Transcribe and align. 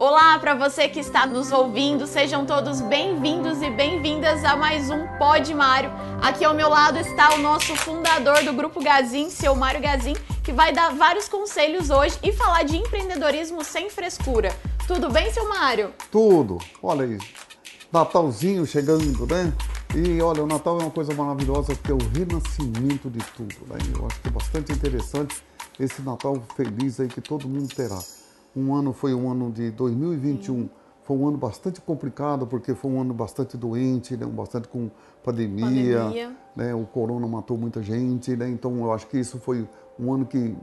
Olá 0.00 0.38
para 0.38 0.54
você 0.54 0.88
que 0.88 0.98
está 0.98 1.26
nos 1.26 1.52
ouvindo, 1.52 2.06
sejam 2.06 2.46
todos 2.46 2.80
bem-vindos 2.80 3.60
e 3.60 3.68
bem-vindas 3.68 4.42
a 4.46 4.56
mais 4.56 4.88
um 4.88 5.06
Pod 5.18 5.52
Mário. 5.52 5.90
Aqui 6.22 6.42
ao 6.42 6.54
meu 6.54 6.70
lado 6.70 6.98
está 6.98 7.34
o 7.34 7.38
nosso 7.38 7.76
fundador 7.76 8.42
do 8.42 8.54
Grupo 8.54 8.82
Gazin, 8.82 9.28
seu 9.28 9.54
Mário 9.54 9.82
Gazin, 9.82 10.14
que 10.42 10.54
vai 10.54 10.72
dar 10.72 10.94
vários 10.94 11.28
conselhos 11.28 11.90
hoje 11.90 12.18
e 12.22 12.32
falar 12.32 12.62
de 12.62 12.78
empreendedorismo 12.78 13.62
sem 13.62 13.90
frescura. 13.90 14.56
Tudo 14.86 15.10
bem, 15.10 15.30
seu 15.34 15.46
Mário? 15.46 15.92
Tudo. 16.10 16.56
Olha 16.82 17.04
aí, 17.04 17.18
Natalzinho 17.92 18.64
chegando, 18.64 19.26
né? 19.26 19.52
E 19.94 20.22
olha, 20.22 20.42
o 20.42 20.46
Natal 20.46 20.80
é 20.80 20.82
uma 20.84 20.90
coisa 20.90 21.12
maravilhosa 21.12 21.74
porque 21.76 21.92
é 21.92 21.94
o 21.94 21.98
renascimento 21.98 23.10
de 23.10 23.22
tudo, 23.36 23.54
né? 23.66 23.76
Eu 23.94 24.06
acho 24.06 24.18
que 24.18 24.28
é 24.28 24.30
bastante 24.30 24.72
interessante 24.72 25.36
esse 25.78 26.00
Natal 26.00 26.42
feliz 26.56 26.98
aí 27.00 27.08
que 27.08 27.20
todo 27.20 27.46
mundo 27.46 27.68
terá. 27.68 27.98
Um 28.54 28.74
ano 28.74 28.92
foi 28.92 29.14
um 29.14 29.30
ano 29.30 29.50
de 29.50 29.70
2021, 29.70 30.68
foi 31.02 31.16
um 31.16 31.28
ano 31.28 31.38
bastante 31.38 31.80
complicado, 31.80 32.46
porque 32.46 32.74
foi 32.74 32.90
um 32.90 33.00
ano 33.00 33.14
bastante 33.14 33.56
doente, 33.56 34.16
né? 34.16 34.26
bastante 34.26 34.68
com 34.68 34.90
pandemia, 35.22 36.00
pandemia. 36.00 36.36
Né? 36.56 36.74
o 36.74 36.84
corona 36.84 37.26
matou 37.26 37.56
muita 37.56 37.82
gente, 37.82 38.34
né? 38.36 38.48
então 38.48 38.76
eu 38.78 38.92
acho 38.92 39.06
que 39.06 39.18
isso 39.18 39.38
foi 39.38 39.68
um 39.98 40.12
ano 40.12 40.26
que 40.26 40.56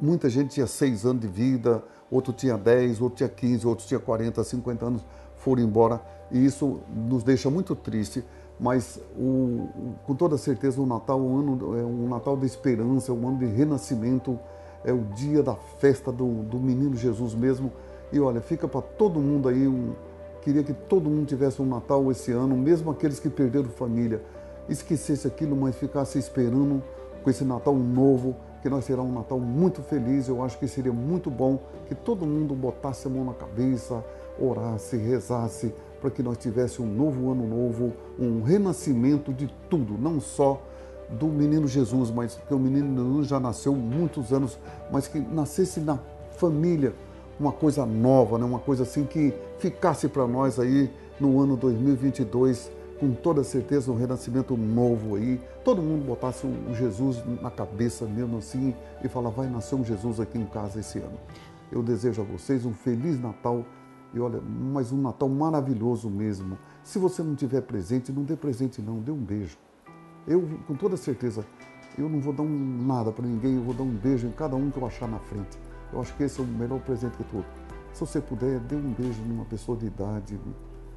muita 0.00 0.28
gente 0.28 0.50
tinha 0.50 0.66
seis 0.66 1.06
anos 1.06 1.22
de 1.22 1.28
vida, 1.28 1.82
outro 2.10 2.32
tinha 2.32 2.58
10, 2.58 3.00
outro 3.00 3.16
tinha 3.18 3.28
15, 3.28 3.66
outro 3.66 3.86
tinha 3.86 4.00
40, 4.00 4.42
50 4.42 4.84
anos, 4.84 5.04
foram 5.36 5.62
embora, 5.62 6.00
e 6.30 6.44
isso 6.44 6.80
nos 6.88 7.22
deixa 7.22 7.50
muito 7.50 7.74
triste, 7.74 8.24
mas 8.58 9.00
o, 9.16 9.68
com 10.04 10.14
toda 10.14 10.36
certeza 10.36 10.80
o 10.80 10.86
Natal 10.86 11.18
é 11.18 11.22
um, 11.22 11.38
ano, 11.38 11.78
é 11.78 11.84
um 11.84 12.08
Natal 12.08 12.36
de 12.36 12.46
esperança, 12.46 13.10
é 13.10 13.14
um 13.14 13.28
ano 13.28 13.38
de 13.38 13.46
renascimento, 13.46 14.38
é 14.84 14.92
o 14.92 15.04
dia 15.14 15.42
da 15.42 15.54
festa 15.54 16.10
do, 16.10 16.42
do 16.42 16.58
menino 16.58 16.96
Jesus 16.96 17.34
mesmo. 17.34 17.72
E 18.12 18.20
olha, 18.20 18.40
fica 18.40 18.68
para 18.68 18.82
todo 18.82 19.20
mundo 19.20 19.48
aí, 19.48 19.66
um, 19.66 19.92
queria 20.42 20.62
que 20.62 20.72
todo 20.72 21.08
mundo 21.08 21.26
tivesse 21.26 21.62
um 21.62 21.66
Natal 21.66 22.10
esse 22.10 22.32
ano, 22.32 22.56
mesmo 22.56 22.90
aqueles 22.90 23.18
que 23.18 23.30
perderam 23.30 23.70
família, 23.70 24.22
esquecesse 24.68 25.26
aquilo, 25.26 25.56
mas 25.56 25.76
ficasse 25.76 26.18
esperando 26.18 26.82
com 27.22 27.30
esse 27.30 27.44
Natal 27.44 27.74
novo, 27.74 28.36
que 28.60 28.68
nós 28.68 28.84
será 28.84 29.02
um 29.02 29.12
Natal 29.12 29.38
muito 29.38 29.82
feliz. 29.82 30.28
Eu 30.28 30.42
acho 30.42 30.58
que 30.58 30.68
seria 30.68 30.92
muito 30.92 31.30
bom 31.30 31.60
que 31.88 31.94
todo 31.94 32.26
mundo 32.26 32.54
botasse 32.54 33.06
a 33.06 33.10
mão 33.10 33.24
na 33.24 33.34
cabeça, 33.34 34.04
orasse, 34.38 34.96
rezasse, 34.96 35.74
para 36.00 36.10
que 36.10 36.22
nós 36.22 36.36
tivéssemos 36.36 36.90
um 36.90 36.94
novo 36.94 37.30
ano 37.30 37.46
novo, 37.46 37.92
um 38.18 38.42
renascimento 38.42 39.32
de 39.32 39.46
tudo, 39.70 39.96
não 39.96 40.20
só 40.20 40.60
do 41.18 41.26
menino 41.26 41.66
Jesus, 41.66 42.10
mas 42.10 42.38
que 42.46 42.54
o 42.54 42.58
menino 42.58 42.96
Jesus 42.96 43.26
já 43.28 43.40
nasceu 43.40 43.74
muitos 43.74 44.32
anos, 44.32 44.58
mas 44.90 45.06
que 45.06 45.18
nascesse 45.18 45.80
na 45.80 45.98
família 46.36 46.94
uma 47.38 47.52
coisa 47.52 47.84
nova, 47.84 48.38
né? 48.38 48.44
uma 48.44 48.58
coisa 48.58 48.82
assim 48.82 49.04
que 49.04 49.34
ficasse 49.58 50.08
para 50.08 50.26
nós 50.26 50.58
aí 50.58 50.90
no 51.18 51.40
ano 51.40 51.56
2022 51.56 52.70
com 53.02 53.12
toda 53.12 53.42
certeza 53.42 53.90
um 53.90 53.96
renascimento 53.96 54.56
novo 54.56 55.16
aí, 55.16 55.40
todo 55.64 55.82
mundo 55.82 56.06
botasse 56.06 56.46
um 56.46 56.72
Jesus 56.72 57.20
na 57.42 57.50
cabeça 57.50 58.06
mesmo 58.06 58.38
assim 58.38 58.72
e 59.02 59.08
falar 59.08 59.30
vai 59.30 59.48
nascer 59.48 59.74
um 59.74 59.84
Jesus 59.84 60.20
aqui 60.20 60.38
em 60.38 60.46
casa 60.46 60.78
esse 60.78 60.98
ano. 60.98 61.18
Eu 61.72 61.82
desejo 61.82 62.22
a 62.22 62.24
vocês 62.24 62.64
um 62.64 62.72
feliz 62.72 63.20
Natal 63.20 63.64
e 64.14 64.20
olha, 64.20 64.40
mais 64.40 64.92
um 64.92 65.00
Natal 65.00 65.28
maravilhoso 65.28 66.08
mesmo. 66.08 66.56
Se 66.84 67.00
você 67.00 67.24
não 67.24 67.34
tiver 67.34 67.62
presente, 67.62 68.12
não 68.12 68.22
dê 68.22 68.36
presente 68.36 68.80
não, 68.80 69.00
dê 69.00 69.10
um 69.10 69.16
beijo. 69.16 69.58
Eu, 70.26 70.48
com 70.66 70.74
toda 70.74 70.96
certeza, 70.96 71.44
eu 71.98 72.08
não 72.08 72.20
vou 72.20 72.32
dar 72.32 72.42
um 72.42 72.86
nada 72.86 73.10
para 73.12 73.26
ninguém, 73.26 73.56
eu 73.56 73.62
vou 73.62 73.74
dar 73.74 73.82
um 73.82 73.94
beijo 73.94 74.26
em 74.26 74.32
cada 74.32 74.56
um 74.56 74.70
que 74.70 74.78
eu 74.78 74.86
achar 74.86 75.08
na 75.08 75.18
frente. 75.18 75.58
Eu 75.92 76.00
acho 76.00 76.14
que 76.16 76.22
esse 76.22 76.40
é 76.40 76.42
o 76.42 76.46
melhor 76.46 76.80
presente 76.80 77.16
que 77.16 77.24
tudo. 77.24 77.44
Se 77.92 78.00
você 78.00 78.20
puder, 78.20 78.60
dê 78.60 78.76
um 78.76 78.92
beijo 78.92 79.20
numa 79.22 79.44
pessoa 79.44 79.76
de 79.76 79.86
idade, 79.86 80.40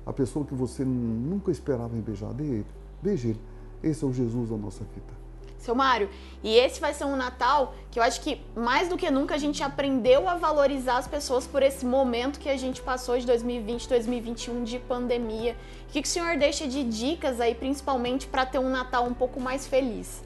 a 0.06 0.14
pessoa 0.14 0.46
que 0.46 0.54
você 0.54 0.86
nunca 0.86 1.52
esperava 1.52 1.98
em 1.98 2.02
beijar, 2.02 2.34
dê 2.34 2.44
ele, 2.44 2.68
beije 3.02 3.30
ele. 3.30 3.42
Esse 3.84 4.04
é 4.04 4.08
o 4.08 4.14
Jesus 4.14 4.50
da 4.50 4.58
nossa 4.58 4.84
vida 4.86 5.25
seu 5.60 5.76
Mário. 5.76 6.10
E 6.44 6.56
esse 6.58 6.80
vai 6.80 6.94
ser 6.94 7.06
um 7.06 7.16
Natal 7.16 7.76
que 7.90 8.00
eu 8.00 8.04
acho 8.04 8.22
que 8.22 8.42
mais 8.56 8.88
do 8.88 8.98
que 8.98 9.10
nunca 9.10 9.36
a 9.36 9.38
gente 9.38 9.64
aprendeu 9.64 10.30
a 10.30 10.36
valorizar 10.36 10.98
as 10.98 11.08
pessoas 11.08 11.48
por 11.48 11.64
esse 11.64 11.86
momento 11.86 12.40
que 12.40 12.50
a 12.50 12.58
gente 12.58 12.82
passou 12.82 13.18
de 13.18 13.26
2020, 13.26 13.90
2021 13.90 14.64
de 14.64 14.80
pandemia. 14.80 15.56
O 15.90 15.92
que, 15.92 16.02
que 16.02 16.08
o 16.08 16.12
senhor 16.12 16.38
deixa 16.38 16.68
de 16.68 16.84
dicas 16.84 17.40
aí, 17.40 17.56
principalmente 17.56 18.28
para 18.28 18.46
ter 18.46 18.60
um 18.60 18.70
Natal 18.70 19.06
um 19.06 19.14
pouco 19.14 19.40
mais 19.40 19.68
feliz? 19.68 20.22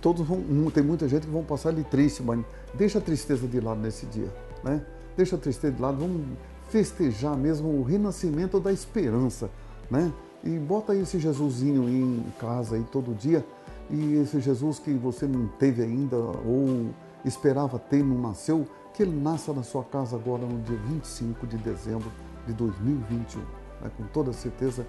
Todos 0.00 0.26
vão, 0.26 0.70
tem 0.70 0.82
muita 0.82 1.08
gente 1.08 1.26
que 1.26 1.32
vão 1.32 1.44
passar 1.44 1.70
ali 1.70 1.84
triste, 1.84 2.22
mas 2.22 2.40
deixa 2.74 2.98
a 2.98 3.00
tristeza 3.00 3.46
de 3.46 3.60
lado 3.60 3.80
nesse 3.80 4.06
dia, 4.06 4.32
né? 4.62 4.84
Deixa 5.16 5.36
a 5.36 5.38
tristeza 5.38 5.74
de 5.74 5.80
lado, 5.80 5.98
vamos 5.98 6.26
festejar 6.68 7.36
mesmo 7.36 7.68
o 7.68 7.82
renascimento 7.82 8.60
da 8.60 8.72
esperança, 8.72 9.50
né? 9.90 10.12
E 10.44 10.50
bota 10.50 10.94
esse 10.94 11.18
Jesusinho 11.18 11.88
em 11.88 12.24
casa 12.38 12.76
aí 12.76 12.84
todo 12.84 13.14
dia 13.14 13.44
e 13.90 14.16
esse 14.16 14.40
Jesus 14.40 14.78
que 14.78 14.92
você 14.92 15.26
não 15.26 15.46
teve 15.46 15.82
ainda 15.82 16.16
ou 16.16 16.90
esperava 17.24 17.78
ter, 17.78 18.02
não 18.02 18.18
nasceu, 18.18 18.66
que 18.92 19.02
ele 19.02 19.14
nasça 19.14 19.52
na 19.52 19.62
sua 19.62 19.84
casa 19.84 20.16
agora 20.16 20.42
no 20.42 20.60
dia 20.62 20.78
25 20.86 21.46
de 21.46 21.56
dezembro 21.58 22.10
de 22.46 22.52
2021. 22.54 23.40
Né? 23.40 23.90
Com 23.96 24.04
toda 24.04 24.32
certeza 24.32 24.86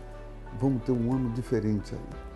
vamos 0.59 0.83
ter 0.83 0.91
um 0.91 1.13
ano 1.13 1.29
diferente 1.31 1.93
aí. 1.93 2.27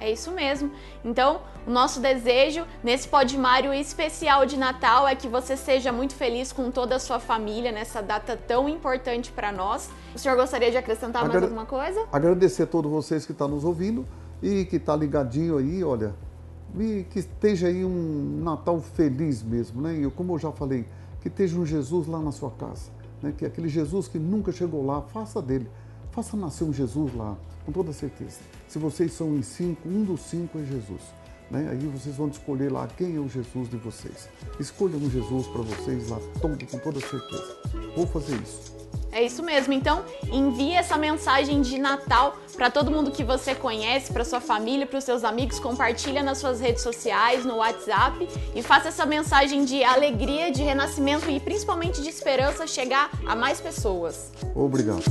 É 0.00 0.12
isso 0.12 0.30
mesmo. 0.32 0.70
Então, 1.02 1.40
o 1.66 1.70
nosso 1.70 1.98
desejo 1.98 2.66
nesse 2.82 3.08
Podmário 3.08 3.72
especial 3.72 4.44
de 4.44 4.58
Natal 4.58 5.08
é 5.08 5.14
que 5.14 5.26
você 5.26 5.56
seja 5.56 5.90
muito 5.90 6.14
feliz 6.14 6.52
com 6.52 6.70
toda 6.70 6.96
a 6.96 6.98
sua 6.98 7.18
família 7.18 7.72
nessa 7.72 8.02
data 8.02 8.36
tão 8.36 8.68
importante 8.68 9.32
para 9.32 9.50
nós. 9.50 9.88
O 10.14 10.18
senhor 10.18 10.36
gostaria 10.36 10.70
de 10.70 10.76
acrescentar 10.76 11.24
Agra 11.24 11.32
mais 11.32 11.44
alguma 11.44 11.64
coisa? 11.64 12.06
Agradecer 12.12 12.64
a 12.64 12.66
todos 12.66 12.90
vocês 12.90 13.24
que 13.24 13.32
estão 13.32 13.48
nos 13.48 13.64
ouvindo 13.64 14.06
e 14.42 14.64
que 14.64 14.76
está 14.76 14.94
ligadinho 14.94 15.58
aí, 15.58 15.82
olha, 15.82 16.14
e 16.78 17.04
que 17.10 17.20
esteja 17.20 17.68
aí 17.68 17.84
um 17.84 18.40
Natal 18.42 18.80
feliz 18.80 19.42
mesmo, 19.42 19.80
né? 19.80 19.94
E 19.94 20.10
como 20.10 20.34
eu 20.34 20.38
já 20.38 20.50
falei, 20.50 20.86
que 21.20 21.28
esteja 21.28 21.58
um 21.58 21.64
Jesus 21.64 22.06
lá 22.06 22.20
na 22.20 22.32
sua 22.32 22.50
casa, 22.50 22.90
né? 23.22 23.32
Que 23.36 23.46
aquele 23.46 23.68
Jesus 23.68 24.08
que 24.08 24.18
nunca 24.18 24.52
chegou 24.52 24.84
lá, 24.84 25.02
faça 25.02 25.40
dele, 25.40 25.68
faça 26.10 26.36
nascer 26.36 26.64
um 26.64 26.72
Jesus 26.72 27.14
lá, 27.14 27.36
com 27.64 27.72
toda 27.72 27.92
certeza. 27.92 28.38
Se 28.68 28.78
vocês 28.78 29.12
são 29.12 29.34
em 29.34 29.42
cinco, 29.42 29.88
um 29.88 30.04
dos 30.04 30.20
cinco 30.20 30.58
é 30.58 30.64
Jesus. 30.64 31.02
Né? 31.50 31.68
Aí 31.70 31.86
vocês 31.86 32.16
vão 32.16 32.28
escolher 32.28 32.72
lá 32.72 32.86
quem 32.86 33.16
é 33.16 33.20
o 33.20 33.28
Jesus 33.28 33.68
de 33.68 33.76
vocês. 33.76 34.28
Escolham 34.58 34.98
um 34.98 35.10
Jesus 35.10 35.46
para 35.46 35.62
vocês 35.62 36.08
lá, 36.08 36.18
com 36.40 36.78
toda 36.78 37.00
certeza. 37.00 37.56
Vou 37.94 38.06
fazer 38.06 38.34
isso. 38.40 38.73
É 39.14 39.22
isso 39.22 39.44
mesmo. 39.44 39.72
Então, 39.72 40.04
envie 40.32 40.72
essa 40.72 40.98
mensagem 40.98 41.62
de 41.62 41.78
Natal 41.78 42.36
para 42.56 42.68
todo 42.68 42.90
mundo 42.90 43.12
que 43.12 43.22
você 43.22 43.54
conhece, 43.54 44.12
para 44.12 44.24
sua 44.24 44.40
família, 44.40 44.86
para 44.86 44.98
os 44.98 45.04
seus 45.04 45.22
amigos, 45.22 45.60
compartilha 45.60 46.20
nas 46.20 46.38
suas 46.38 46.60
redes 46.60 46.82
sociais, 46.82 47.44
no 47.44 47.56
WhatsApp 47.56 48.28
e 48.54 48.62
faça 48.62 48.88
essa 48.88 49.06
mensagem 49.06 49.64
de 49.64 49.84
alegria, 49.84 50.50
de 50.50 50.62
renascimento 50.62 51.30
e 51.30 51.38
principalmente 51.38 52.02
de 52.02 52.08
esperança 52.08 52.66
chegar 52.66 53.08
a 53.24 53.36
mais 53.36 53.60
pessoas. 53.60 54.32
Obrigado. 54.52 55.04